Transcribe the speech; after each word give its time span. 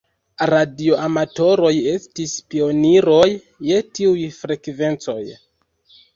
Radioamatoroj 0.49 1.73
estis 1.91 2.33
pioniroj 2.55 3.21
je 3.69 3.79
tiuj 4.01 4.27
frekvencoj. 4.41 5.21